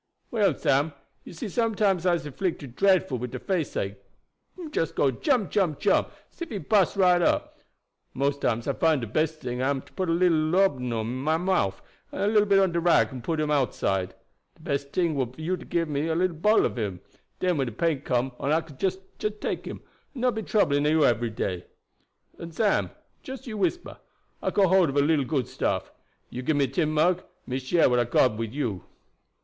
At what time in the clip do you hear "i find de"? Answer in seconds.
8.67-9.05